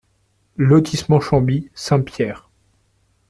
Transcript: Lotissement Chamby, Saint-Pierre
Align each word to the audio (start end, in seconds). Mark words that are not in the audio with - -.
Lotissement 0.57 1.19
Chamby, 1.21 1.69
Saint-Pierre 1.75 2.49